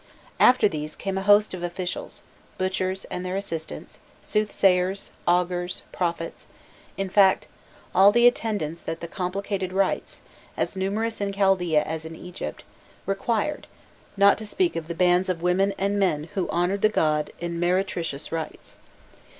After 0.39 0.67
these 0.67 0.95
came 0.95 1.15
a 1.15 1.21
host 1.21 1.53
of 1.53 1.61
officials, 1.61 2.23
butchers 2.57 3.05
and 3.11 3.23
their 3.23 3.35
assistants, 3.37 3.99
soothsayers, 4.23 5.11
augurs, 5.27 5.83
prophets, 5.91 6.47
in 6.97 7.07
fact, 7.07 7.47
all 7.93 8.11
the 8.11 8.25
attendants 8.25 8.81
that 8.81 8.99
the 8.99 9.07
complicated 9.07 9.71
rites, 9.71 10.19
as 10.57 10.75
numerous 10.75 11.21
in 11.21 11.31
Chaldaea 11.33 11.83
as 11.83 12.03
in 12.03 12.15
Egypt, 12.15 12.63
required, 13.05 13.67
not 14.17 14.39
to 14.39 14.47
speak 14.47 14.75
of 14.75 14.87
the 14.87 14.95
bands 14.95 15.29
of 15.29 15.43
women 15.43 15.71
and 15.77 15.99
men 15.99 16.29
who 16.33 16.49
honoured 16.49 16.81
the 16.81 16.89
god 16.89 17.29
in 17.39 17.59
meretricious 17.59 18.31
rites. 18.31 18.77